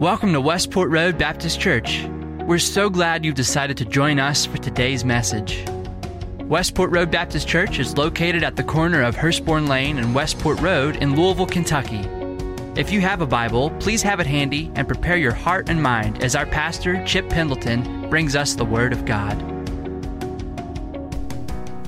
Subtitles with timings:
[0.00, 2.04] Welcome to Westport Road Baptist Church.
[2.44, 5.64] We're so glad you've decided to join us for today's message.
[6.40, 10.96] Westport Road Baptist Church is located at the corner of Hurstbourne Lane and Westport Road
[10.96, 12.06] in Louisville, Kentucky.
[12.78, 16.22] If you have a Bible, please have it handy and prepare your heart and mind
[16.22, 19.38] as our pastor, Chip Pendleton, brings us the Word of God.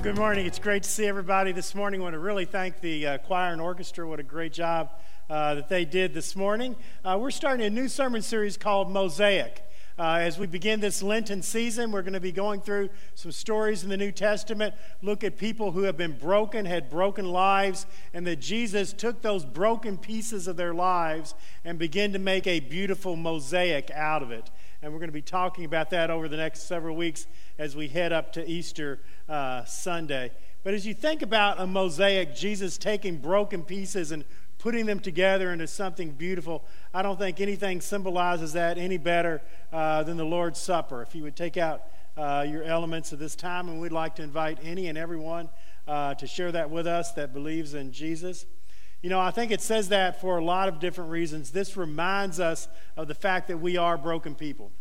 [0.01, 0.47] Good morning.
[0.47, 2.01] It's great to see everybody this morning.
[2.01, 4.07] I want to really thank the uh, choir and orchestra.
[4.07, 4.89] What a great job
[5.29, 6.75] uh, that they did this morning.
[7.05, 9.63] Uh, we're starting a new sermon series called Mosaic.
[9.99, 13.83] Uh, as we begin this Lenten season, we're going to be going through some stories
[13.83, 18.25] in the New Testament, look at people who have been broken, had broken lives, and
[18.25, 21.35] that Jesus took those broken pieces of their lives
[21.65, 24.49] and began to make a beautiful mosaic out of it.
[24.81, 27.27] And we're going to be talking about that over the next several weeks
[27.57, 30.31] as we head up to Easter uh, Sunday.
[30.63, 34.23] But as you think about a mosaic, Jesus taking broken pieces and
[34.59, 36.63] putting them together into something beautiful.
[36.93, 39.41] I don't think anything symbolizes that any better
[39.73, 41.01] uh, than the Lord's Supper.
[41.01, 41.83] If you would take out
[42.17, 45.49] uh, your elements of this time, and we'd like to invite any and everyone
[45.87, 48.45] uh, to share that with us that believes in Jesus.
[49.01, 51.51] You know, I think it says that for a lot of different reasons.
[51.51, 54.71] This reminds us of the fact that we are broken people.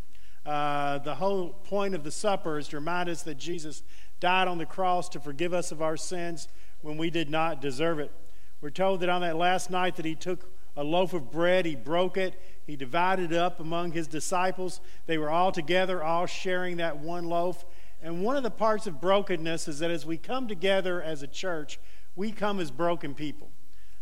[0.44, 3.84] Uh, the whole point of the supper is to remind us that Jesus
[4.18, 6.48] died on the cross to forgive us of our sins
[6.80, 8.10] when we did not deserve it.
[8.60, 11.74] We're told that on that last night that he took a loaf of bread, he
[11.74, 14.80] broke it, he divided it up among his disciples.
[15.06, 17.64] They were all together, all sharing that one loaf.
[18.02, 21.26] And one of the parts of brokenness is that as we come together as a
[21.26, 21.80] church,
[22.14, 23.50] we come as broken people.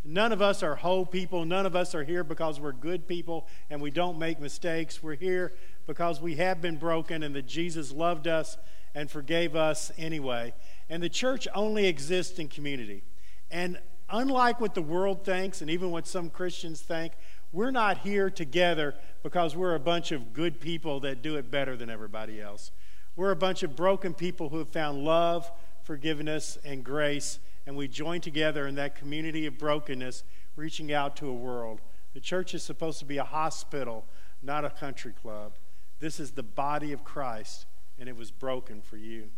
[0.05, 1.45] None of us are whole people.
[1.45, 5.03] None of us are here because we're good people and we don't make mistakes.
[5.03, 5.53] We're here
[5.87, 8.57] because we have been broken and that Jesus loved us
[8.95, 10.55] and forgave us anyway.
[10.89, 13.03] And the church only exists in community.
[13.51, 13.79] And
[14.11, 17.13] unlike what the world thinks and even what some Christians think,
[17.53, 21.77] we're not here together because we're a bunch of good people that do it better
[21.77, 22.71] than everybody else.
[23.15, 25.51] We're a bunch of broken people who have found love,
[25.83, 30.23] forgiveness, and grace, and we join together in that community of brokenness,
[30.55, 31.81] reaching out to a world.
[32.15, 34.05] The church is supposed to be a hospital,
[34.43, 35.55] not a country club.
[35.99, 37.67] This is the body of Christ,
[37.99, 39.31] and it was broken for you.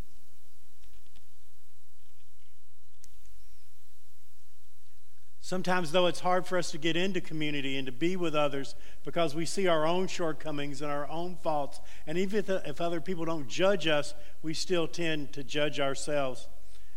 [5.49, 8.75] Sometimes, though, it's hard for us to get into community and to be with others
[9.03, 11.81] because we see our own shortcomings and our own faults.
[12.05, 16.47] And even if, if other people don't judge us, we still tend to judge ourselves.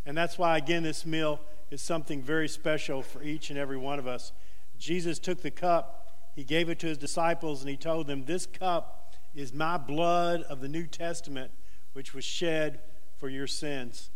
[0.05, 3.99] And that's why, again, this meal is something very special for each and every one
[3.99, 4.33] of us.
[4.77, 8.45] Jesus took the cup, he gave it to his disciples, and he told them, This
[8.45, 11.53] cup is my blood of the New Testament,
[11.95, 12.81] which was shed
[13.17, 14.11] for your sins.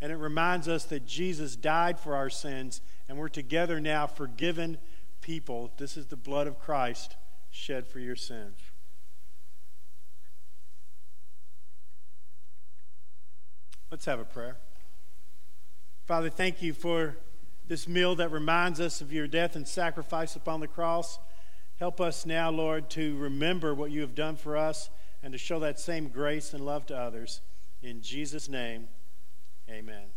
[0.00, 4.78] And it reminds us that Jesus died for our sins and we're together now, forgiven
[5.20, 5.72] people.
[5.78, 7.16] This is the blood of Christ
[7.50, 8.56] shed for your sins.
[13.90, 14.58] Let's have a prayer.
[16.06, 17.16] Father, thank you for
[17.66, 21.18] this meal that reminds us of your death and sacrifice upon the cross.
[21.80, 24.88] Help us now, Lord, to remember what you have done for us
[25.20, 27.40] and to show that same grace and love to others.
[27.82, 28.86] In Jesus' name,
[29.68, 30.10] amen.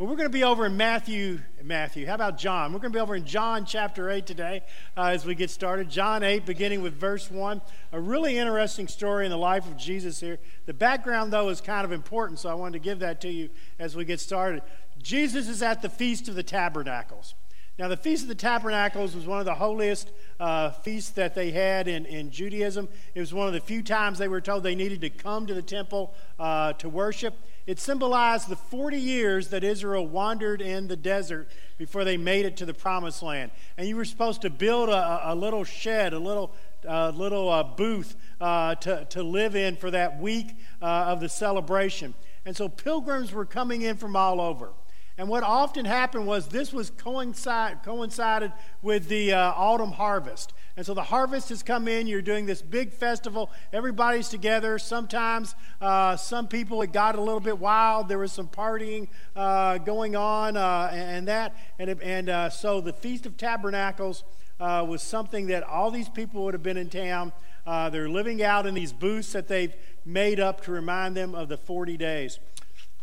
[0.00, 1.40] Well, we're going to be over in Matthew.
[1.62, 2.72] Matthew, how about John?
[2.72, 4.62] We're going to be over in John chapter 8 today
[4.96, 5.90] uh, as we get started.
[5.90, 7.60] John 8, beginning with verse 1.
[7.92, 10.38] A really interesting story in the life of Jesus here.
[10.64, 13.50] The background, though, is kind of important, so I wanted to give that to you
[13.78, 14.62] as we get started.
[15.02, 17.34] Jesus is at the Feast of the Tabernacles.
[17.80, 21.50] Now, the Feast of the Tabernacles was one of the holiest uh, feasts that they
[21.50, 22.90] had in, in Judaism.
[23.14, 25.54] It was one of the few times they were told they needed to come to
[25.54, 27.32] the temple uh, to worship.
[27.66, 31.48] It symbolized the 40 years that Israel wandered in the desert
[31.78, 33.50] before they made it to the promised land.
[33.78, 36.52] And you were supposed to build a, a little shed, a little,
[36.86, 41.30] uh, little uh, booth uh, to, to live in for that week uh, of the
[41.30, 42.12] celebration.
[42.44, 44.72] And so pilgrims were coming in from all over.
[45.20, 50.54] And what often happened was this was coincide, coincided with the uh, autumn harvest.
[50.78, 52.06] And so the harvest has come in.
[52.06, 53.50] You're doing this big festival.
[53.70, 54.78] Everybody's together.
[54.78, 58.08] Sometimes uh, some people it got a little bit wild.
[58.08, 61.54] There was some partying uh, going on uh, and, that.
[61.78, 64.24] And, and uh, so the Feast of Tabernacles
[64.58, 67.34] uh, was something that all these people would have been in town.
[67.66, 69.74] they're living out in these booths that they've
[70.06, 72.38] made up to remind them of the 40 days.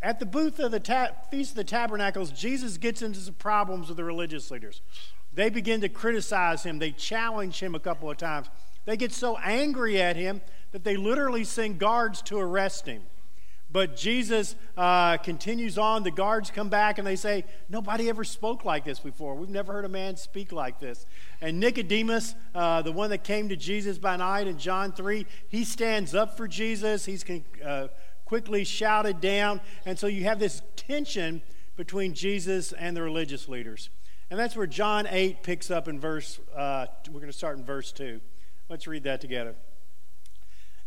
[0.02, 3.88] At the booth of the ta- Feast of the Tabernacles, Jesus gets into some problems
[3.88, 4.82] with the religious leaders.
[5.34, 8.48] They begin to criticize him, they challenge him a couple of times.
[8.86, 10.42] They get so angry at him
[10.72, 13.04] that they literally send guards to arrest him.
[13.70, 16.04] But Jesus uh, continues on.
[16.04, 19.36] The guards come back and they say, Nobody ever spoke like this before.
[19.36, 21.06] We've never heard a man speak like this.
[21.42, 25.66] And Nicodemus, uh, the one that came to Jesus by night in John 3, he
[25.66, 27.04] stands up for Jesus.
[27.04, 27.26] He's
[27.64, 27.90] uh,
[28.28, 29.62] quickly shouted down.
[29.86, 31.42] And so you have this tension
[31.78, 33.90] between Jesus and the religious leaders.
[34.30, 37.64] And that's where John 8 picks up in verse, uh, we're going to start in
[37.64, 38.20] verse 2.
[38.68, 39.56] Let's read that together.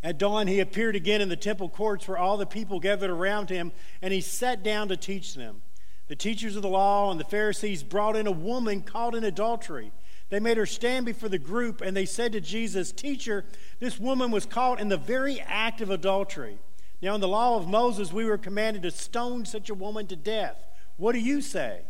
[0.03, 3.49] At dawn, he appeared again in the temple courts where all the people gathered around
[3.49, 3.73] him,
[4.03, 5.63] and he sat down to teach them.
[6.09, 9.93] The teachers of the law and the Pharisees brought in a woman caught in adultery.
[10.29, 13.47] They made her stand before the group, and they said to Jesus, Teacher,
[13.79, 16.59] this woman was caught in the very act of adultery.
[17.02, 20.17] Now, in the law of Moses, we were commanded to stone such a woman to
[20.17, 20.62] death.
[20.97, 21.82] What do you say?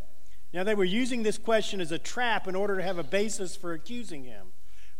[0.52, 3.56] Now, they were using this question as a trap in order to have a basis
[3.56, 4.48] for accusing him.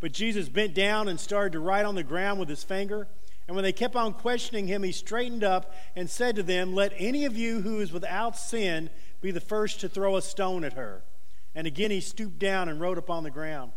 [0.01, 3.07] But Jesus bent down and started to write on the ground with his finger.
[3.47, 6.93] And when they kept on questioning him, he straightened up and said to them, Let
[6.97, 8.91] any of you who is without sin
[9.21, 11.03] be the first to throw a stone at her.
[11.55, 13.73] And again he stooped down and wrote upon the ground.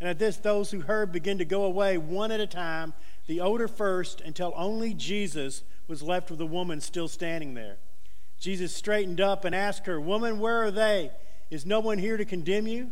[0.00, 2.92] And at this, those who heard began to go away one at a time,
[3.28, 7.76] the older first, until only Jesus was left with the woman still standing there.
[8.38, 11.10] Jesus straightened up and asked her, Woman, where are they?
[11.50, 12.90] Is no one here to condemn you?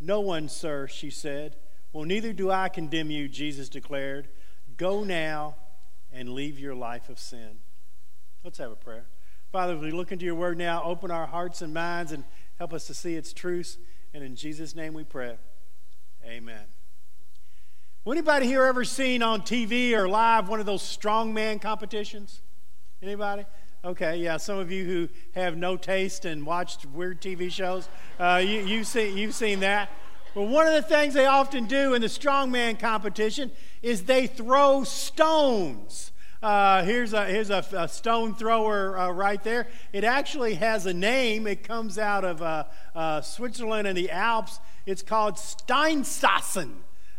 [0.00, 1.56] No one, sir, she said.
[1.92, 4.28] Well, neither do I condemn you, Jesus declared.
[4.76, 5.54] Go now
[6.12, 7.58] and leave your life of sin.
[8.44, 9.06] Let's have a prayer.
[9.52, 12.24] Father, we look into your word now, open our hearts and minds and
[12.58, 13.78] help us to see its truths.
[14.12, 15.36] And in Jesus' name we pray.
[16.26, 16.81] Amen.
[18.04, 22.40] Anybody here ever seen on TV or live one of those strongman competitions?
[23.00, 23.44] Anybody?
[23.84, 25.08] Okay, yeah, some of you who
[25.40, 27.88] have no taste and watched weird TV shows,
[28.18, 29.88] uh, you, you've, seen, you've seen that.
[30.34, 33.52] Well, one of the things they often do in the strongman competition
[33.82, 36.10] is they throw stones.
[36.42, 39.68] Uh, here's a, here's a, a stone thrower uh, right there.
[39.92, 41.46] It actually has a name.
[41.46, 42.64] It comes out of uh,
[42.96, 44.58] uh Switzerland and the Alps.
[44.86, 46.72] It's called Steinsassen.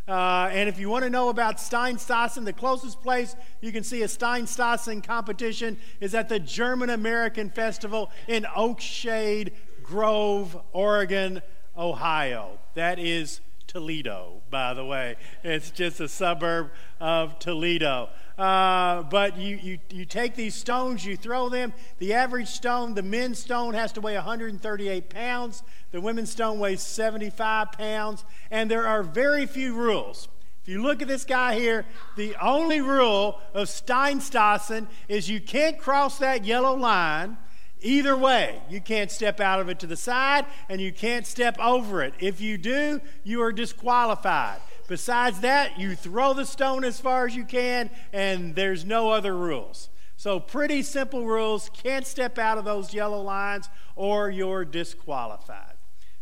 [0.08, 4.04] Uh, and if you want to know about Steinsassen, the closest place you can see
[4.04, 11.42] a Steinsassen competition is at the German American Festival in Oakshade Grove, Oregon,
[11.78, 12.60] Ohio.
[12.76, 13.40] That is
[13.74, 15.16] Toledo, by the way.
[15.44, 18.10] It's just a suburb of Toledo.
[18.38, 21.74] Uh, but you, you, you take these stones, you throw them.
[21.98, 26.84] The average stone, the men's stone has to weigh 138 pounds, the women's stone weighs
[26.84, 30.28] 75 pounds, and there are very few rules.
[30.62, 31.86] If you look at this guy here,
[32.16, 37.38] the only rule of Steinsassen is you can't cross that yellow line
[37.84, 41.58] Either way, you can't step out of it to the side and you can't step
[41.60, 42.14] over it.
[42.20, 44.60] If you do, you are disqualified.
[44.88, 49.36] Besides that, you throw the stone as far as you can and there's no other
[49.36, 49.90] rules.
[50.16, 51.70] So, pretty simple rules.
[51.74, 55.74] Can't step out of those yellow lines or you're disqualified.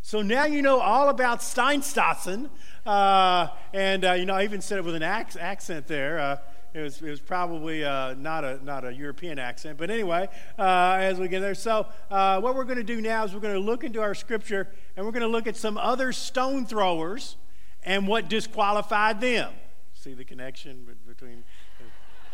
[0.01, 2.49] So now you know all about Steinsassen.
[2.85, 6.19] Uh, and, uh, you know, I even said it with an ac- accent there.
[6.19, 6.37] Uh,
[6.73, 9.77] it was, it was probably uh, not, a, not a European accent.
[9.77, 11.55] But anyway, uh, as we get there.
[11.55, 14.15] So, uh, what we're going to do now is we're going to look into our
[14.15, 17.37] scripture and we're going to look at some other stone throwers
[17.83, 19.51] and what disqualified them.
[19.93, 21.43] See the connection between.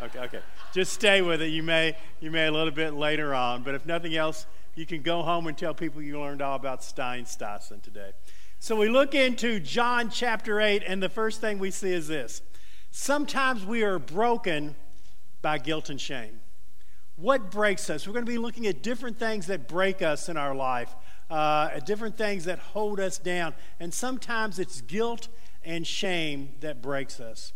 [0.00, 0.40] Okay, okay.
[0.72, 1.48] Just stay with it.
[1.48, 3.64] You may, you may a little bit later on.
[3.64, 4.46] But if nothing else,
[4.76, 8.12] you can go home and tell people you learned all about Steinsassen today.
[8.60, 12.42] So we look into John chapter 8, and the first thing we see is this
[12.90, 14.74] Sometimes we are broken
[15.42, 16.40] by guilt and shame.
[17.16, 18.06] What breaks us?
[18.06, 20.94] We're going to be looking at different things that break us in our life,
[21.30, 23.54] uh, different things that hold us down.
[23.80, 25.28] And sometimes it's guilt
[25.64, 27.52] and shame that breaks us.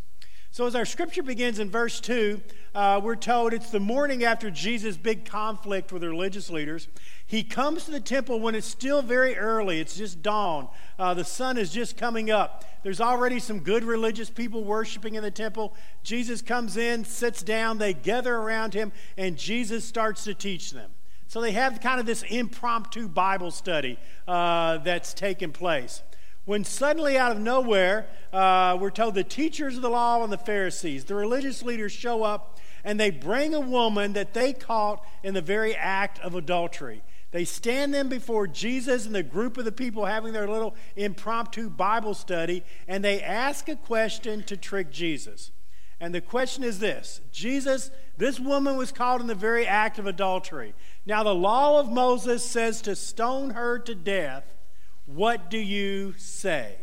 [0.54, 2.38] So, as our scripture begins in verse 2,
[2.74, 6.88] uh, we're told it's the morning after Jesus' big conflict with the religious leaders.
[7.26, 10.68] He comes to the temple when it's still very early, it's just dawn.
[10.98, 12.64] Uh, the sun is just coming up.
[12.82, 15.74] There's already some good religious people worshiping in the temple.
[16.02, 20.90] Jesus comes in, sits down, they gather around him, and Jesus starts to teach them.
[21.28, 26.02] So they have kind of this impromptu Bible study uh, that's taken place.
[26.44, 30.38] When suddenly, out of nowhere, uh, we're told the teachers of the law and the
[30.38, 35.34] Pharisees, the religious leaders, show up and they bring a woman that they caught in
[35.34, 37.02] the very act of adultery.
[37.30, 41.70] They stand them before Jesus and the group of the people having their little impromptu
[41.70, 45.50] Bible study, and they ask a question to trick Jesus.
[45.98, 50.06] And the question is this Jesus, this woman was caught in the very act of
[50.06, 50.74] adultery.
[51.06, 54.44] Now, the law of Moses says to stone her to death.
[55.06, 56.76] What do you say?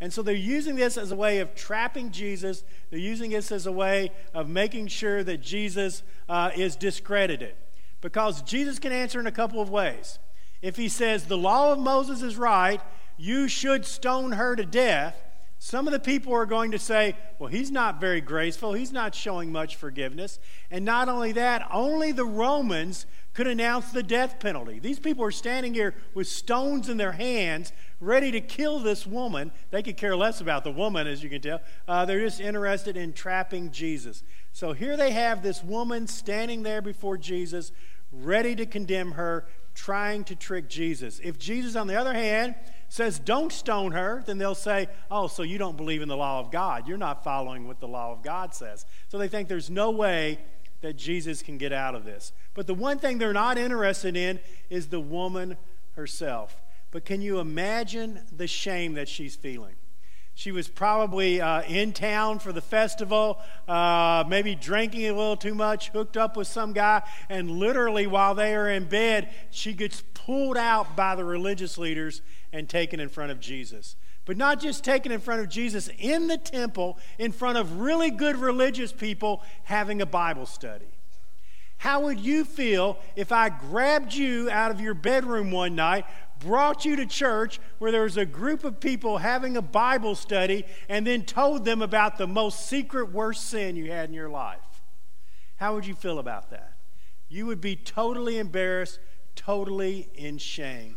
[0.00, 2.64] And so they're using this as a way of trapping Jesus.
[2.90, 7.54] They're using this as a way of making sure that Jesus uh, is discredited.
[8.00, 10.18] Because Jesus can answer in a couple of ways.
[10.60, 12.80] If he says, the law of Moses is right,
[13.16, 15.16] you should stone her to death,
[15.58, 18.74] some of the people are going to say, well, he's not very graceful.
[18.74, 20.38] He's not showing much forgiveness.
[20.70, 23.06] And not only that, only the Romans
[23.36, 24.78] could announce the death penalty.
[24.78, 29.52] These people are standing here with stones in their hands, ready to kill this woman.
[29.70, 31.60] They could care less about the woman, as you can tell.
[31.86, 34.22] Uh, they're just interested in trapping Jesus.
[34.54, 37.72] So here they have this woman standing there before Jesus,
[38.10, 41.20] ready to condemn her, trying to trick Jesus.
[41.22, 42.54] If Jesus, on the other hand,
[42.88, 46.40] says, Don't stone her, then they'll say, Oh, so you don't believe in the law
[46.40, 46.88] of God.
[46.88, 48.86] You're not following what the law of God says.
[49.08, 50.38] So they think there's no way
[50.80, 52.32] that Jesus can get out of this.
[52.54, 54.40] But the one thing they're not interested in
[54.70, 55.56] is the woman
[55.94, 56.60] herself.
[56.90, 59.74] But can you imagine the shame that she's feeling?
[60.34, 65.54] She was probably uh, in town for the festival, uh, maybe drinking a little too
[65.54, 70.02] much, hooked up with some guy, and literally while they are in bed, she gets
[70.12, 72.20] pulled out by the religious leaders
[72.52, 73.96] and taken in front of Jesus.
[74.26, 78.10] But not just taken in front of Jesus in the temple, in front of really
[78.10, 80.86] good religious people having a Bible study.
[81.78, 86.06] How would you feel if I grabbed you out of your bedroom one night,
[86.40, 90.64] brought you to church where there was a group of people having a Bible study,
[90.88, 94.58] and then told them about the most secret, worst sin you had in your life?
[95.56, 96.72] How would you feel about that?
[97.28, 98.98] You would be totally embarrassed,
[99.34, 100.96] totally in shame.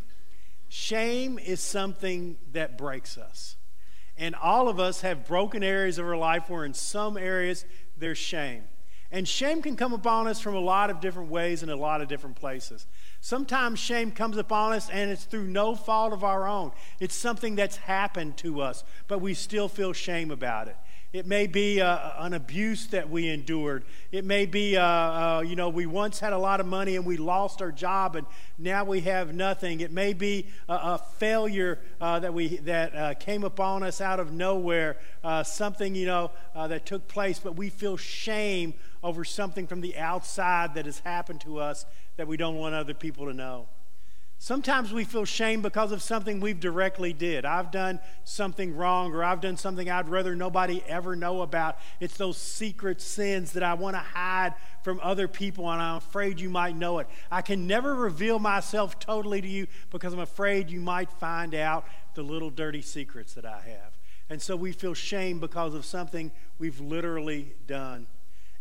[0.69, 3.57] Shame is something that breaks us.
[4.17, 7.65] And all of us have broken areas of our life where, in some areas,
[7.97, 8.63] there's shame.
[9.11, 12.01] And shame can come upon us from a lot of different ways in a lot
[12.01, 12.85] of different places.
[13.21, 16.71] Sometimes shame comes upon us and it's through no fault of our own.
[16.99, 20.77] It's something that's happened to us, but we still feel shame about it.
[21.11, 23.83] It may be uh, an abuse that we endured.
[24.11, 27.05] It may be, uh, uh, you know, we once had a lot of money and
[27.05, 28.27] we lost our job and
[28.59, 29.81] now we have nothing.
[29.81, 34.19] It may be a, a failure uh, that, we, that uh, came upon us out
[34.19, 39.65] of nowhere, uh, something, you know, that took place, but we feel shame over something
[39.65, 41.85] from the outside that has happened to us
[42.17, 43.67] that we don't want other people to know.
[44.41, 47.43] Sometimes we feel shame because of something we've directly did.
[47.43, 51.77] I've done something wrong or I've done something I'd rather nobody ever know about.
[51.99, 56.39] It's those secret sins that I want to hide from other people and I'm afraid
[56.39, 57.07] you might know it.
[57.29, 61.85] I can never reveal myself totally to you because I'm afraid you might find out
[62.15, 63.97] the little dirty secrets that I have.
[64.29, 68.07] And so we feel shame because of something we've literally done.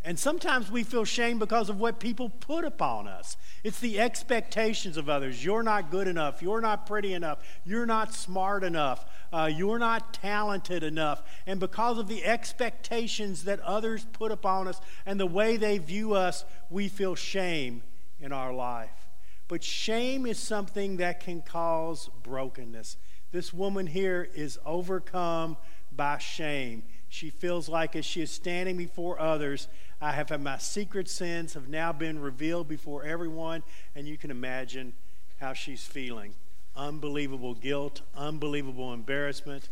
[0.08, 3.36] And sometimes we feel shame because of what people put upon us.
[3.62, 5.44] It's the expectations of others.
[5.44, 6.40] You're not good enough.
[6.40, 7.40] You're not pretty enough.
[7.66, 9.04] You're not smart enough.
[9.30, 11.22] Uh, you're not talented enough.
[11.46, 16.14] And because of the expectations that others put upon us and the way they view
[16.14, 17.82] us, we feel shame
[18.18, 19.10] in our life.
[19.46, 22.96] But shame is something that can cause brokenness.
[23.30, 25.58] This woman here is overcome
[25.94, 26.84] by shame.
[27.10, 29.68] She feels like as she is standing before others,
[30.00, 33.64] I have had my secret sins have now been revealed before everyone,
[33.97, 34.93] and you can imagine
[35.40, 36.35] how she's feeling.
[36.76, 39.69] Unbelievable guilt, unbelievable embarrassment,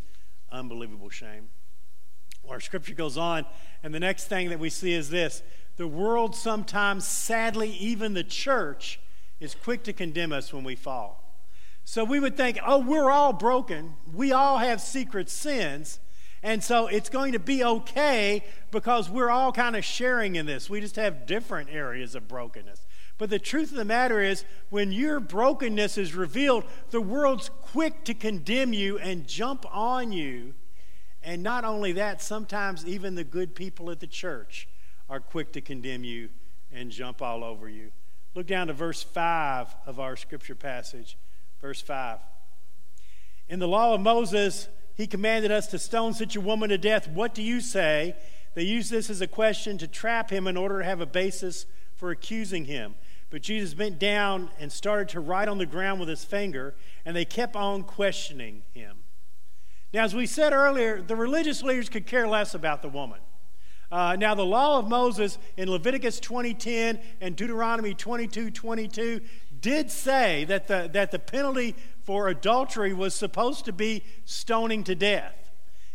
[0.50, 1.48] unbelievable shame.
[2.48, 3.46] Our scripture goes on,
[3.82, 5.42] and the next thing that we see is this
[5.76, 8.98] the world sometimes, sadly, even the church,
[9.40, 11.22] is quick to condemn us when we fall.
[11.84, 13.94] So we would think, oh, we're all broken.
[14.12, 16.00] We all have secret sins.
[16.46, 20.70] And so it's going to be okay because we're all kind of sharing in this.
[20.70, 22.86] We just have different areas of brokenness.
[23.18, 28.04] But the truth of the matter is, when your brokenness is revealed, the world's quick
[28.04, 30.54] to condemn you and jump on you.
[31.20, 34.68] And not only that, sometimes even the good people at the church
[35.10, 36.28] are quick to condemn you
[36.72, 37.90] and jump all over you.
[38.36, 41.18] Look down to verse 5 of our scripture passage.
[41.60, 42.20] Verse 5.
[43.48, 47.06] In the law of Moses, he commanded us to stone such a woman to death.
[47.08, 48.16] What do you say?
[48.54, 51.66] They used this as a question to trap him in order to have a basis
[51.94, 52.94] for accusing him.
[53.28, 56.74] But Jesus bent down and started to write on the ground with his finger,
[57.04, 58.98] and they kept on questioning him.
[59.92, 63.20] Now, as we said earlier, the religious leaders could care less about the woman.
[63.90, 69.20] Uh, now, the law of Moses in Leviticus 20:10 and Deuteronomy 22:22
[69.60, 74.94] did say that the, that the penalty for adultery was supposed to be stoning to
[74.94, 75.46] death.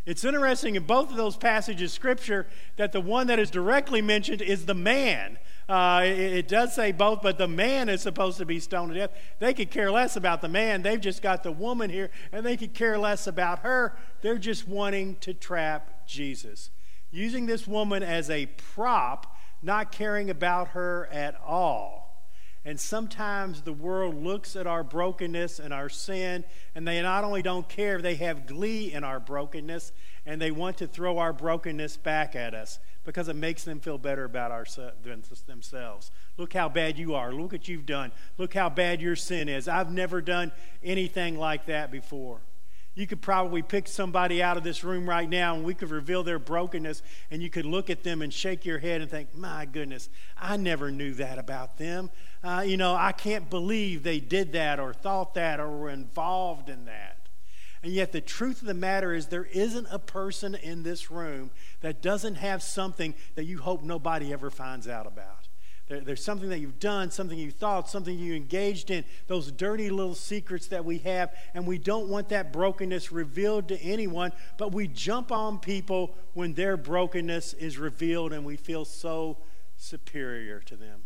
[0.05, 4.01] It's interesting in both of those passages of Scripture that the one that is directly
[4.01, 5.37] mentioned is the man.
[5.69, 8.99] Uh, it, it, does say both, but the man is supposed to be stoned to
[8.99, 9.11] death.
[9.39, 10.81] They could care less about the man.
[10.81, 13.95] They've just got the woman here, and they could care less about her.
[14.21, 16.71] They're just wanting to trap Jesus.
[17.11, 22.00] Using this woman as a prop, not caring about her at all.
[22.63, 26.43] And sometimes the world looks at our brokenness and our sin,
[26.75, 29.91] and they not only don't care, they have glee in our brokenness,
[30.27, 33.97] and they want to throw our brokenness back at us because it makes them feel
[33.97, 34.65] better about our,
[35.47, 36.11] themselves.
[36.37, 37.33] Look how bad you are.
[37.33, 38.11] Look what you've done.
[38.37, 39.67] Look how bad your sin is.
[39.67, 40.51] I've never done
[40.83, 42.41] anything like that before.
[42.93, 46.23] You could probably pick somebody out of this room right now and we could reveal
[46.23, 49.65] their brokenness, and you could look at them and shake your head and think, My
[49.65, 52.09] goodness, I never knew that about them.
[52.43, 56.67] Uh, you know, I can't believe they did that or thought that or were involved
[56.67, 57.17] in that.
[57.83, 61.49] And yet, the truth of the matter is, there isn't a person in this room
[61.79, 65.47] that doesn't have something that you hope nobody ever finds out about.
[65.91, 69.89] There, there's something that you've done, something you thought, something you engaged in, those dirty
[69.89, 74.71] little secrets that we have, and we don't want that brokenness revealed to anyone, but
[74.71, 79.39] we jump on people when their brokenness is revealed and we feel so
[79.75, 81.01] superior to them.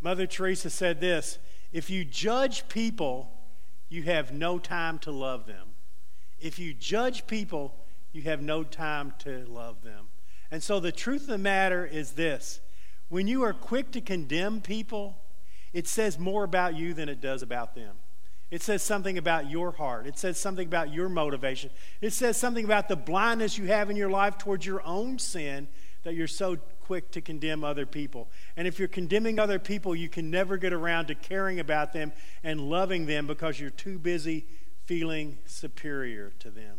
[0.00, 1.36] Mother Teresa said this
[1.70, 3.30] if you judge people,
[3.90, 5.74] you have no time to love them.
[6.38, 7.74] If you judge people,
[8.12, 10.06] you have no time to love them.
[10.50, 12.60] And so the truth of the matter is this
[13.10, 15.18] when you are quick to condemn people,
[15.72, 17.96] it says more about you than it does about them.
[18.50, 20.06] It says something about your heart.
[20.06, 21.70] It says something about your motivation.
[22.00, 25.68] It says something about the blindness you have in your life towards your own sin
[26.02, 28.28] that you're so quick to condemn other people.
[28.56, 32.12] And if you're condemning other people, you can never get around to caring about them
[32.42, 34.46] and loving them because you're too busy
[34.84, 36.78] feeling superior to them.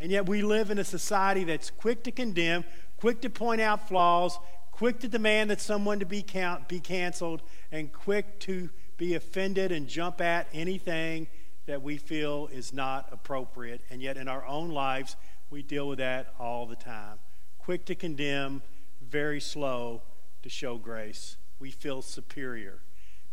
[0.00, 2.64] And yet we live in a society that's quick to condemn,
[2.96, 4.38] quick to point out flaws,
[4.82, 9.70] quick to demand that someone to be, count, be canceled, and quick to be offended
[9.70, 11.28] and jump at anything
[11.66, 13.80] that we feel is not appropriate.
[13.90, 15.14] And yet, in our own lives,
[15.50, 17.20] we deal with that all the time.
[17.60, 18.60] Quick to condemn,
[19.00, 20.02] very slow
[20.42, 21.36] to show grace.
[21.60, 22.80] We feel superior.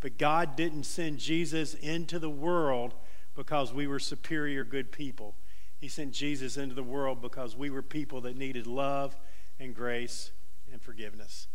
[0.02, 2.94] But God didn't send Jesus into the world
[3.36, 5.34] because we were superior good people.
[5.80, 9.18] He sent Jesus into the world because we were people that needed love
[9.60, 10.30] and grace
[10.72, 11.48] and forgiveness.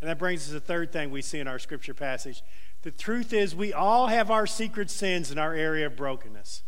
[0.00, 2.42] And that brings us to the third thing we see in our scripture passage.
[2.82, 6.62] The truth is, we all have our secret sins in our area of brokenness.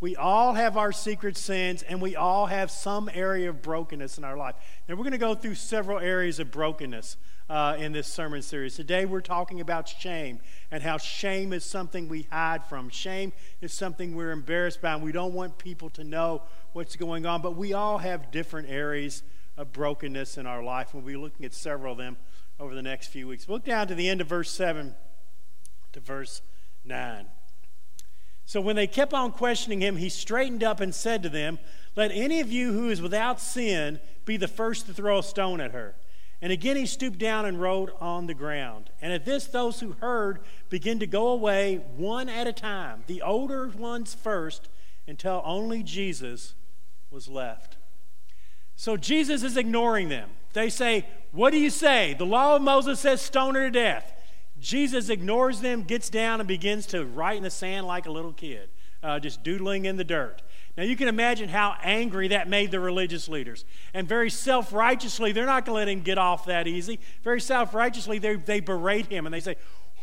[0.00, 4.24] We all have our secret sins, and we all have some area of brokenness in
[4.24, 4.54] our life.
[4.88, 7.16] Now, we're going to go through several areas of brokenness
[7.50, 8.76] uh, in this sermon series.
[8.76, 10.38] Today, we're talking about shame
[10.70, 12.90] and how shame is something we hide from.
[12.90, 16.42] Shame is something we're embarrassed by, and we don't want people to know
[16.74, 17.42] what's going on.
[17.42, 19.24] But we all have different areas
[19.58, 20.94] of brokenness in our life.
[20.94, 22.16] We'll be looking at several of them
[22.58, 23.48] over the next few weeks.
[23.48, 24.94] Look down to the end of verse 7
[25.92, 26.40] to verse
[26.84, 27.26] 9.
[28.46, 31.58] So when they kept on questioning him, he straightened up and said to them,
[31.96, 35.60] Let any of you who is without sin be the first to throw a stone
[35.60, 35.96] at her.
[36.40, 38.90] And again he stooped down and wrote on the ground.
[39.02, 40.40] And at this, those who heard
[40.70, 44.68] began to go away one at a time, the older ones first,
[45.08, 46.54] until only Jesus
[47.10, 47.77] was left.
[48.78, 50.30] So Jesus is ignoring them.
[50.52, 52.14] They say, What do you say?
[52.16, 54.12] The law of Moses says stone her to death.
[54.60, 58.32] Jesus ignores them, gets down, and begins to write in the sand like a little
[58.32, 58.70] kid,
[59.02, 60.42] uh, just doodling in the dirt.
[60.76, 63.64] Now, you can imagine how angry that made the religious leaders.
[63.94, 67.00] And very self righteously, they're not going to let him get off that easy.
[67.24, 69.56] Very self righteously, they, they berate him and they say,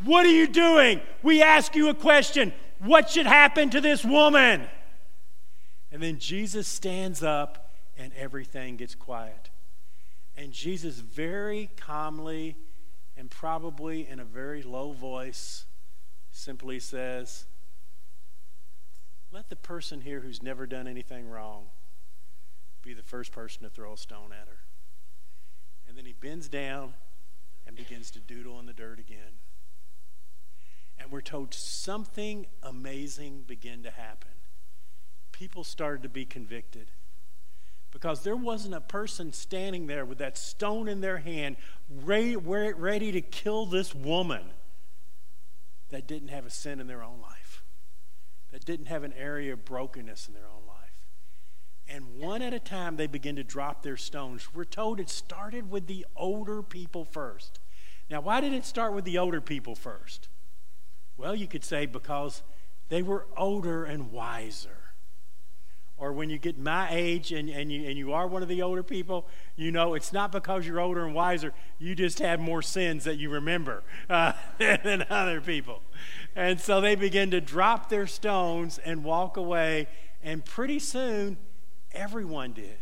[0.04, 1.00] What are you doing?
[1.24, 2.52] We ask you a question.
[2.80, 4.68] What should happen to this woman?
[5.94, 7.64] And then Jesus stands up
[7.97, 9.49] and everything gets quiet.
[10.38, 12.58] And Jesus very calmly
[13.17, 15.65] and probably in a very low voice
[16.31, 17.45] simply says,
[19.31, 21.67] Let the person here who's never done anything wrong
[22.81, 24.60] be the first person to throw a stone at her.
[25.88, 26.93] And then he bends down
[27.65, 29.39] and begins to doodle in the dirt again.
[30.99, 34.31] And we're told something amazing began to happen.
[35.31, 36.91] People started to be convicted
[37.95, 41.55] because there wasn't a person standing there with that stone in their hand,
[42.03, 44.41] ready, ready to kill this woman
[45.91, 47.63] that didn't have a sin in their own life,
[48.51, 51.05] that didn't have an area of brokenness in their own life.
[51.88, 54.53] And one at a time, they begin to drop their stones.
[54.53, 57.62] We're told it started with the older people first.
[58.10, 60.27] Now, why did it start with the older people first?
[61.15, 62.43] Well, you could say because
[62.89, 64.85] they were older and wiser
[65.97, 68.62] or when you get my age and, and, you, and you are one of the
[68.62, 71.53] older people, you know it's not because you're older and wiser.
[71.79, 75.81] You just have more sins that you remember uh, than other people.
[76.36, 79.88] And so they begin to drop their stones and walk away.
[80.21, 81.38] And pretty soon,
[81.93, 82.77] everyone did.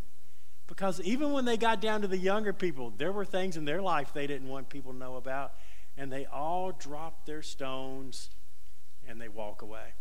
[0.66, 3.82] Because even when they got down to the younger people, there were things in their
[3.82, 5.54] life they didn't want people to know about.
[5.98, 8.32] And they all dropped their stones
[9.08, 9.94] and they walk away.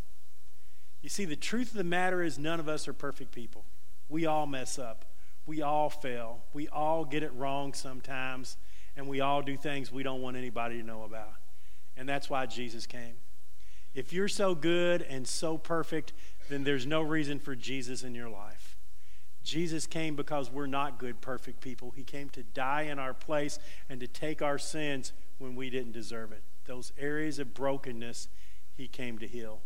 [1.03, 3.65] You see, the truth of the matter is none of us are perfect people.
[4.09, 5.05] We all mess up.
[5.45, 6.45] We all fail.
[6.53, 8.57] We all get it wrong sometimes.
[8.97, 11.35] And we all do things we don't want anybody to know about.
[11.97, 13.15] And that's why Jesus came.
[13.95, 16.13] If you're so good and so perfect,
[16.49, 18.77] then there's no reason for Jesus in your life.
[19.43, 21.93] Jesus came because we're not good, perfect people.
[21.97, 25.93] He came to die in our place and to take our sins when we didn't
[25.93, 26.43] deserve it.
[26.67, 28.29] Those areas of brokenness,
[28.77, 29.61] He came to heal.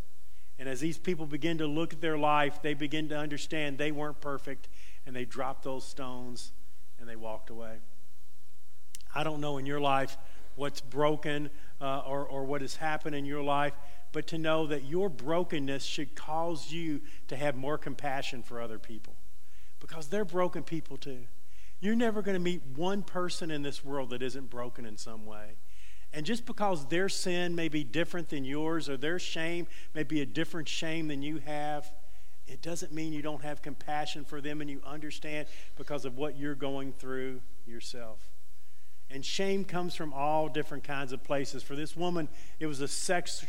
[0.59, 3.93] And as these people begin to look at their life, they begin to understand they
[3.93, 4.69] weren't perfect
[5.05, 6.53] and they dropped those stones
[6.99, 7.77] and they walked away.
[9.15, 10.17] I don't know in your life
[10.55, 13.75] what's broken uh, or, or what has happened in your life,
[14.13, 18.79] but to know that your brokenness should cause you to have more compassion for other
[18.79, 19.15] people
[19.79, 21.27] because they're broken people too.
[21.81, 25.27] You're never going to meet one person in this world that isn't broken in some
[25.27, 25.57] way.
[26.17, 30.23] And just because their sin may be different than yours or their shame may be
[30.23, 31.93] a different shame than you have,
[32.47, 36.39] it doesn't mean you don't have compassion for them and you understand because of what
[36.39, 38.31] you're going through yourself.
[39.11, 41.63] And shame comes from all different kinds of places.
[41.63, 43.45] For this woman, it was a sex,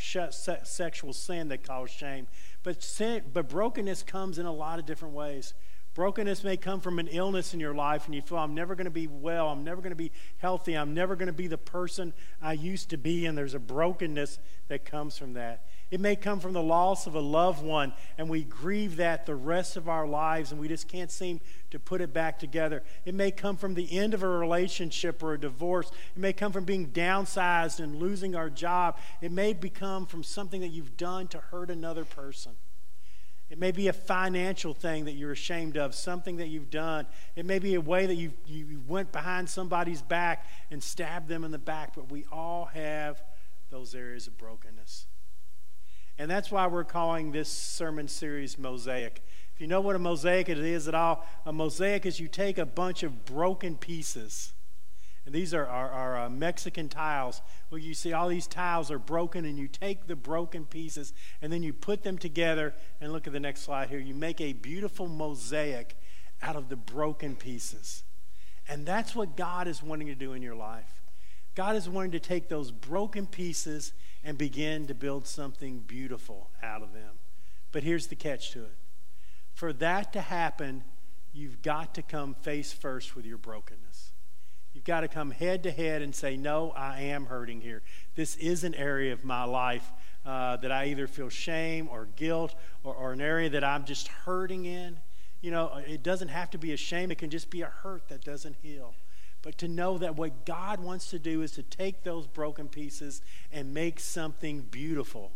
[0.63, 2.27] sexual sin that caused shame.
[2.63, 5.53] But, sin, but brokenness comes in a lot of different ways.
[5.97, 8.85] Brokenness may come from an illness in your life, and you feel, I'm never going
[8.85, 11.57] to be well, I'm never going to be healthy, I'm never going to be the
[11.57, 15.65] person I used to be, and there's a brokenness that comes from that.
[15.89, 19.33] It may come from the loss of a loved one, and we grieve that the
[19.33, 22.83] rest of our lives, and we just can't seem to put it back together.
[23.03, 25.89] It may come from the end of a relationship or a divorce.
[26.15, 28.99] It may come from being downsized and losing our job.
[29.19, 32.51] It may become from something that you've done to hurt another person.
[33.49, 37.07] It may be a financial thing that you're ashamed of, something that you've done.
[37.35, 41.43] It may be a way that you you went behind somebody's back and stabbed them
[41.43, 43.21] in the back, but we all have
[43.69, 45.07] those areas of brokenness.
[46.19, 49.23] And that's why we're calling this sermon series Mosaic.
[49.53, 52.65] If you know what a mosaic is at all, a mosaic is you take a
[52.65, 54.53] bunch of broken pieces
[55.27, 57.41] and these are our, our uh, Mexican tiles.
[57.69, 61.51] Well, you see all these tiles are broken, and you take the broken pieces and
[61.51, 62.73] then you put them together.
[63.01, 63.99] And look at the next slide here.
[63.99, 65.97] You make a beautiful mosaic
[66.41, 68.03] out of the broken pieces.
[68.69, 71.03] And that's what God is wanting to do in your life.
[71.55, 73.91] God is wanting to take those broken pieces
[74.23, 77.19] and begin to build something beautiful out of them.
[77.73, 78.77] But here's the catch to it
[79.53, 80.85] for that to happen,
[81.33, 84.13] you've got to come face first with your brokenness.
[84.77, 87.81] You've got to come head to head and say, No, I am hurting here.
[88.13, 89.91] This is an area of my life
[90.23, 94.07] uh, that I either feel shame or guilt or, or an area that I'm just
[94.07, 94.99] hurting in.
[95.41, 98.07] You know, it doesn't have to be a shame, it can just be a hurt
[98.09, 98.93] that doesn't heal.
[99.41, 103.23] But to know that what God wants to do is to take those broken pieces
[103.51, 105.31] and make something beautiful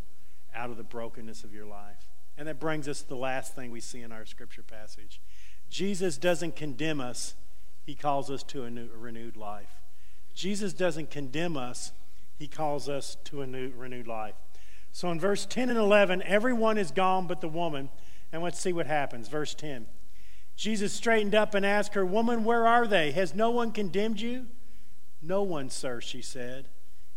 [0.53, 2.05] out of the brokenness of your life.
[2.37, 5.19] And that brings us to the last thing we see in our scripture passage.
[5.67, 7.33] Jesus doesn't condemn us,
[7.85, 9.81] he calls us to a, new, a renewed life.
[10.33, 11.91] Jesus doesn't condemn us,
[12.37, 14.35] he calls us to a new, renewed life.
[14.91, 17.89] So in verse 10 and 11, everyone is gone but the woman.
[18.31, 19.27] And let's see what happens.
[19.27, 19.87] Verse 10.
[20.55, 23.11] Jesus straightened up and asked her, Woman, where are they?
[23.11, 24.47] Has no one condemned you?
[25.21, 26.67] No one, sir, she said.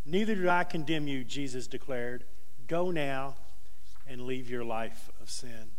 [0.04, 2.24] Neither do I condemn you, Jesus declared.
[2.66, 3.36] Go now
[4.06, 5.73] and leave your life of sin.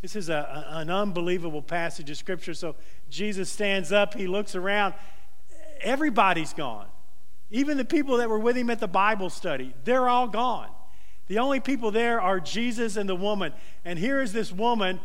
[0.00, 2.54] This is a, an unbelievable passage of Scripture.
[2.54, 2.76] So
[3.10, 4.94] Jesus stands up, he looks around.
[5.80, 6.86] Everybody's gone.
[7.50, 10.68] Even the people that were with him at the Bible study, they're all gone.
[11.26, 13.52] The only people there are Jesus and the woman.
[13.84, 15.00] And here is this woman,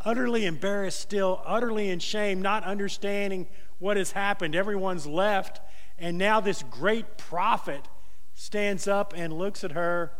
[0.00, 3.46] utterly embarrassed, still, utterly in shame, not understanding
[3.78, 4.54] what has happened.
[4.54, 5.60] Everyone's left.
[5.98, 7.88] And now this great prophet
[8.34, 10.12] stands up and looks at her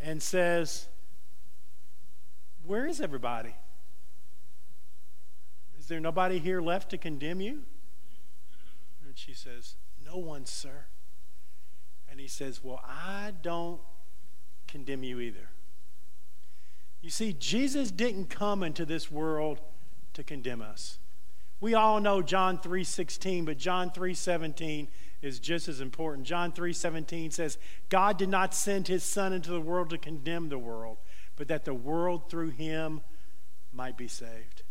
[0.00, 0.88] and says,
[2.66, 3.54] where is everybody?
[5.78, 7.62] Is there nobody here left to condemn you?
[9.04, 10.86] And she says, No one, sir.
[12.10, 13.80] And he says, Well, I don't
[14.66, 15.50] condemn you either.
[17.02, 19.60] You see, Jesus didn't come into this world
[20.14, 20.98] to condemn us.
[21.60, 24.88] We all know John 3:16, but John 3:17
[25.22, 26.26] is just as important.
[26.26, 30.58] John 3:17 says, "God did not send his son into the world to condemn the
[30.58, 30.98] world,
[31.36, 33.02] but that the world through him
[33.72, 34.62] might be saved.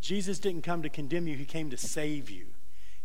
[0.00, 2.46] Jesus didn't come to condemn you, He came to save you.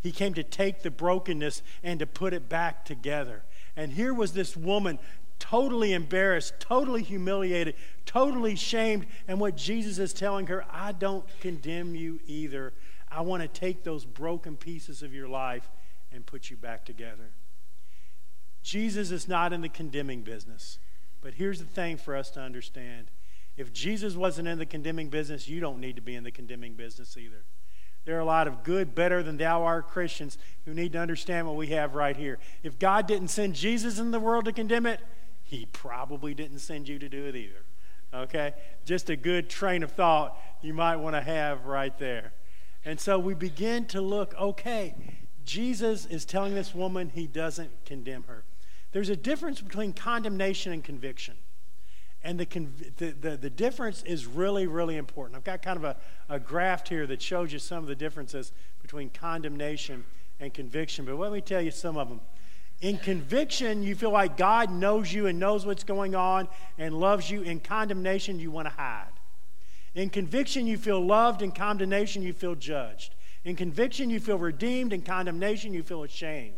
[0.01, 3.43] He came to take the brokenness and to put it back together.
[3.75, 4.99] And here was this woman
[5.37, 9.05] totally embarrassed, totally humiliated, totally shamed.
[9.27, 12.73] And what Jesus is telling her, I don't condemn you either.
[13.11, 15.69] I want to take those broken pieces of your life
[16.11, 17.29] and put you back together.
[18.63, 20.79] Jesus is not in the condemning business.
[21.21, 23.11] But here's the thing for us to understand
[23.57, 26.73] if Jesus wasn't in the condemning business, you don't need to be in the condemning
[26.73, 27.43] business either.
[28.05, 31.45] There are a lot of good, better than thou art Christians who need to understand
[31.45, 32.39] what we have right here.
[32.63, 35.01] If God didn't send Jesus in the world to condemn it,
[35.43, 37.63] he probably didn't send you to do it either.
[38.13, 38.53] Okay?
[38.85, 42.33] Just a good train of thought you might want to have right there.
[42.83, 44.95] And so we begin to look, okay,
[45.45, 48.43] Jesus is telling this woman he doesn't condemn her.
[48.91, 51.35] There's a difference between condemnation and conviction.
[52.23, 52.45] And the,
[52.97, 55.35] the, the, the, difference is really, really important.
[55.37, 55.97] I've got kind of a,
[56.29, 58.51] a graph here that shows you some of the differences
[58.81, 60.03] between condemnation
[60.39, 61.05] and conviction.
[61.05, 62.21] But let me tell you some of them.
[62.81, 67.29] In conviction, you feel like God knows you and knows what's going on and loves
[67.29, 67.41] you.
[67.41, 69.05] In condemnation, you want to hide.
[69.95, 71.41] In conviction, you feel loved.
[71.41, 73.15] In condemnation, you feel judged.
[73.45, 74.93] In conviction, you feel redeemed.
[74.93, 76.53] In condemnation, you feel ashamed.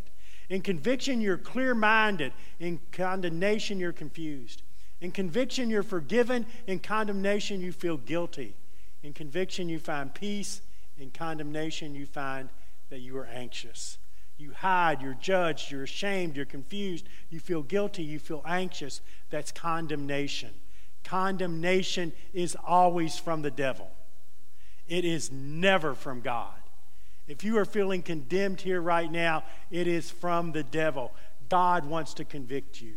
[0.53, 2.31] In conviction, you're clear minded.
[2.59, 4.61] In condemnation, you're confused.
[5.01, 6.45] In conviction, you're forgiven.
[6.67, 8.53] In condemnation, you feel guilty.
[9.01, 10.61] In conviction, you find peace.
[10.99, 12.49] In condemnation, you find
[12.91, 13.97] that you are anxious.
[14.37, 19.01] You hide, you're judged, you're ashamed, you're confused, you feel guilty, you feel anxious.
[19.31, 20.51] That's condemnation.
[21.03, 23.89] Condemnation is always from the devil,
[24.87, 26.62] it is never from God.
[27.27, 31.13] If you are feeling condemned here right now, it is from the devil.
[31.49, 32.95] God wants to convict you.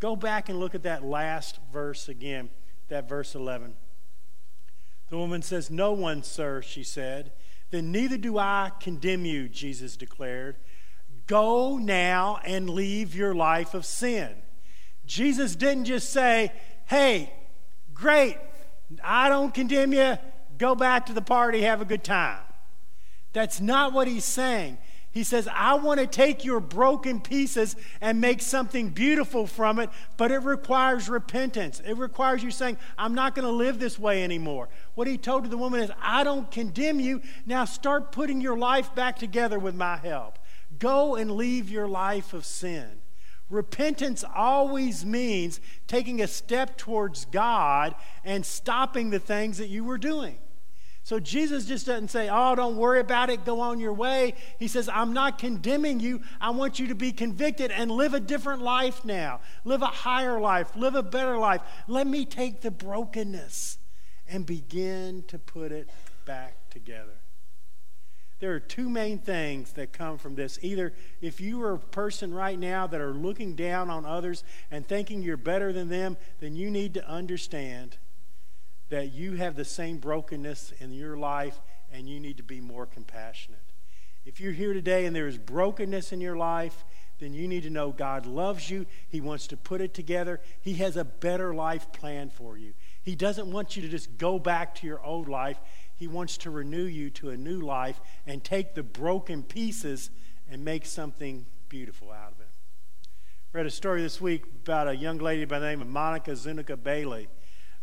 [0.00, 2.48] Go back and look at that last verse again,
[2.88, 3.74] that verse 11.
[5.10, 7.32] The woman says, No one, sir, she said.
[7.70, 10.56] Then neither do I condemn you, Jesus declared.
[11.26, 14.30] Go now and leave your life of sin.
[15.04, 16.52] Jesus didn't just say,
[16.86, 17.32] Hey,
[17.92, 18.38] great,
[19.04, 20.16] I don't condemn you.
[20.56, 22.40] Go back to the party, have a good time.
[23.32, 24.78] That's not what he's saying.
[25.10, 29.90] He says, I want to take your broken pieces and make something beautiful from it,
[30.16, 31.80] but it requires repentance.
[31.84, 34.68] It requires you saying, I'm not going to live this way anymore.
[34.94, 37.22] What he told to the woman is, I don't condemn you.
[37.46, 40.38] Now start putting your life back together with my help.
[40.78, 43.00] Go and leave your life of sin.
[43.48, 49.96] Repentance always means taking a step towards God and stopping the things that you were
[49.96, 50.36] doing.
[51.08, 54.34] So Jesus just doesn't say, Oh, don't worry about it, go on your way.
[54.58, 56.20] He says, I'm not condemning you.
[56.38, 59.40] I want you to be convicted and live a different life now.
[59.64, 61.62] Live a higher life, live a better life.
[61.86, 63.78] Let me take the brokenness
[64.28, 65.88] and begin to put it
[66.26, 67.16] back together.
[68.40, 70.58] There are two main things that come from this.
[70.60, 70.92] Either
[71.22, 75.22] if you are a person right now that are looking down on others and thinking
[75.22, 77.96] you're better than them, then you need to understand
[78.88, 81.60] that you have the same brokenness in your life
[81.92, 83.60] and you need to be more compassionate.
[84.24, 86.84] If you're here today and there is brokenness in your life,
[87.18, 88.86] then you need to know God loves you.
[89.08, 90.40] He wants to put it together.
[90.60, 92.74] He has a better life plan for you.
[93.02, 95.58] He doesn't want you to just go back to your old life.
[95.96, 100.10] He wants to renew you to a new life and take the broken pieces
[100.50, 102.48] and make something beautiful out of it.
[103.52, 106.76] Read a story this week about a young lady by the name of Monica Zuniga
[106.76, 107.28] Bailey.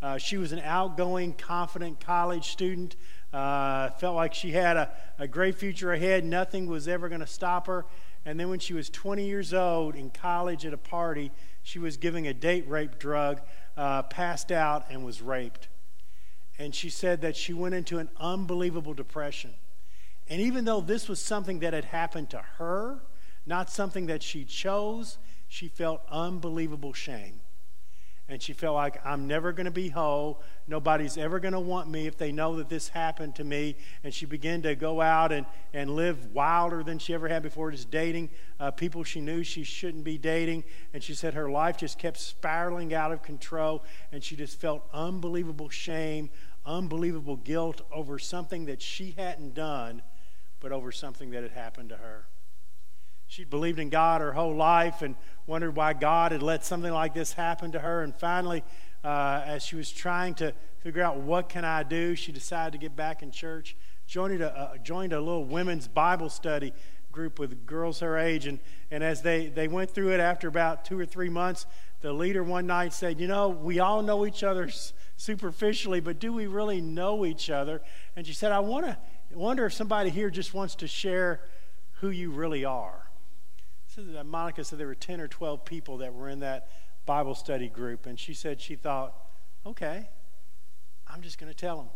[0.06, 2.96] Uh, she was an outgoing, confident college student.
[3.34, 6.24] Uh, felt like she had a, a great future ahead.
[6.24, 7.88] Nothing was ever going to stop her.
[8.24, 11.32] And then when she was 20 years old in college at a party,
[11.64, 13.42] she was giving a date rape drug,
[13.78, 15.70] uh, passed out, and was raped.
[16.60, 19.56] And she said that she went into an unbelievable depression.
[20.30, 23.00] And even though this was something that had happened to her,
[23.48, 27.40] not something that she chose, she felt unbelievable shame
[28.28, 30.42] and she felt like I'm never going to be whole.
[30.68, 33.76] Nobody's ever going to want me if they know that this happened to me.
[34.04, 37.70] And she began to go out and, and live wilder than she ever had before,
[37.70, 40.64] just dating uh, people she knew she shouldn't be dating.
[40.94, 44.84] And she said her life just kept spiraling out of control, and she just felt
[44.92, 46.32] unbelievable shame,
[46.66, 50.02] unbelievable guilt over something that she hadn't done,
[50.60, 52.26] but over something that had happened to her.
[53.28, 55.16] She'd believed in God her whole life and
[55.48, 58.04] wondered why God had let something like this happen to her.
[58.04, 58.64] And finally,
[59.04, 62.78] uh, as she was trying to figure out what can I do, she decided to
[62.78, 63.76] get back in church.
[64.08, 66.74] Joined a, uh, joined a little women's Bible study
[67.12, 68.46] group with girls her age.
[68.46, 68.60] And,
[68.92, 71.66] and as they, they went through it after about two or three months,
[72.02, 74.70] the leader one night said, You know, we all know each other
[75.18, 77.82] superficially, but do we really know each other?
[78.16, 78.98] And she said, I want to
[79.34, 81.42] wonder if somebody here just wants to share
[82.02, 83.05] who you really are.
[83.96, 86.68] So uh, Monica said there were 10 or 12 people that were in that
[87.06, 89.16] Bible study group, and she said she thought,
[89.66, 90.10] okay,
[91.08, 91.90] I'm just going to tell them.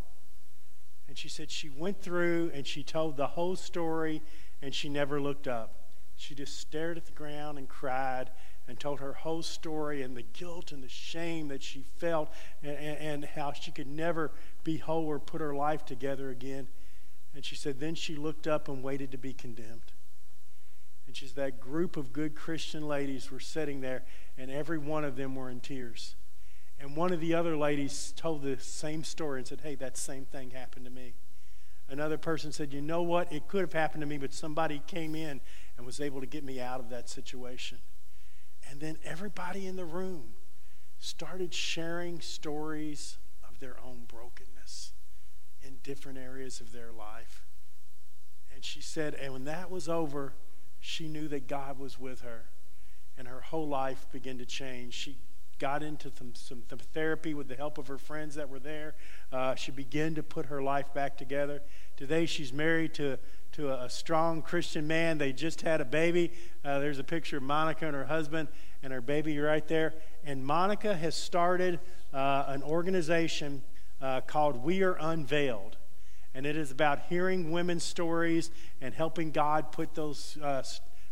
[1.08, 4.22] And she said she went through and she told the whole story,
[4.62, 5.74] and she never looked up.
[6.16, 8.30] She just stared at the ground and cried
[8.66, 12.32] and told her whole story and the guilt and the shame that she felt
[12.62, 14.30] and, and, and, how she could never
[14.64, 16.68] be whole or put her life together again.
[17.34, 19.92] And she said, then she looked up and waited to be condemned.
[21.10, 24.04] And she said, that group of good Christian ladies were sitting there,
[24.38, 26.14] and every one of them were in tears.
[26.78, 30.24] And one of the other ladies told the same story and said, hey, that same
[30.24, 31.14] thing happened to me.
[31.88, 33.32] Another person said, you know what?
[33.32, 35.40] It could have happened to me, but somebody came in
[35.76, 37.78] and was able to get me out of that situation.
[38.70, 40.34] And then everybody in the room
[41.00, 43.18] started sharing stories
[43.48, 44.92] of their own brokenness
[45.60, 47.48] in different areas of their life.
[48.54, 50.34] And she said, and when that was over,
[50.80, 52.44] she knew that God was with her.
[53.16, 54.94] And her whole life began to change.
[54.94, 55.18] She
[55.58, 58.94] got into some, some, some therapy with the help of her friends that were there.
[59.30, 61.62] Uh, she began to put her life back together.
[61.96, 63.18] Today, she's married to
[63.52, 65.18] to a, strong Christian man.
[65.18, 66.32] They just had a baby.
[66.64, 68.48] Uh, there's a picture of Monica and her husband
[68.82, 69.94] and her baby right there.
[70.24, 71.80] And Monica has started
[72.12, 73.62] uh, an organization
[74.00, 75.76] uh, called We Are Unveiled.
[76.34, 80.62] And it is about hearing women's stories and helping God put, those, uh,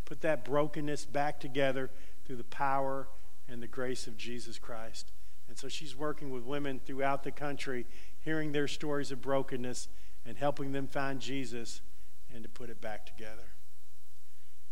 [0.05, 1.91] put that brokenness back together
[2.25, 3.09] through the power
[3.49, 5.11] and the grace of Jesus Christ.
[5.49, 7.87] And so she's working with women throughout the country,
[8.21, 9.89] hearing their stories of brokenness
[10.25, 11.81] and helping them find Jesus
[12.33, 13.55] and to put it back together.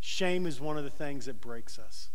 [0.01, 2.11] Shame is one of the things that breaks us,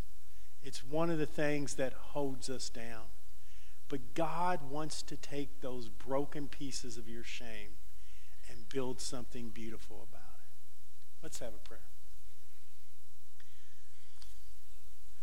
[0.64, 3.06] it's one of the things that holds us down.
[3.90, 7.72] But God wants to take those broken pieces of your shame
[8.72, 11.24] build something beautiful about it.
[11.24, 11.80] Let's have a prayer.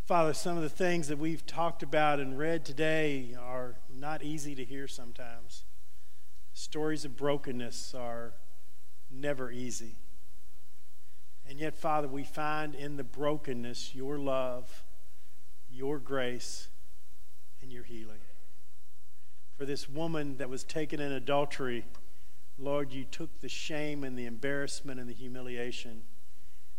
[0.07, 4.55] Father, some of the things that we've talked about and read today are not easy
[4.55, 5.65] to hear sometimes.
[6.55, 8.33] Stories of brokenness are
[9.11, 9.97] never easy.
[11.47, 14.85] And yet, Father, we find in the brokenness your love,
[15.71, 16.69] your grace,
[17.63, 18.21] and your healing.
[19.57, 21.85] For this woman that was taken in adultery,
[22.59, 26.03] Lord, you took the shame and the embarrassment and the humiliation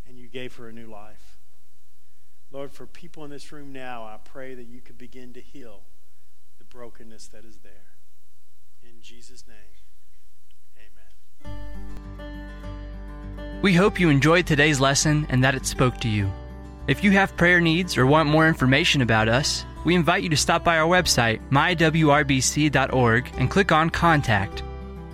[0.05, 1.37] and you gave her a new life.
[2.51, 5.81] Lord, for people in this room now, I pray that you could begin to heal
[6.57, 7.71] the brokenness that is there.
[8.83, 9.55] In Jesus' name,
[11.45, 13.61] amen.
[13.61, 16.31] We hope you enjoyed today's lesson and that it spoke to you.
[16.87, 20.37] If you have prayer needs or want more information about us, we invite you to
[20.37, 24.63] stop by our website, mywrbc.org, and click on Contact.